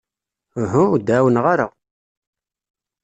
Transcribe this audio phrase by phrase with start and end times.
[0.61, 1.67] Uhu, ur d-ɛawneɣ ara.